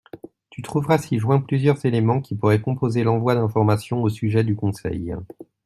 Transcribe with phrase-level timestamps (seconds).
[0.49, 5.15] Tu trouveras ci-joint plusieurs éléments qui pourraient composer l’envoi d’information au sujet du conseil.